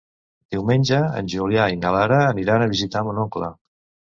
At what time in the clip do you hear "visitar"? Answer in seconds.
2.73-3.05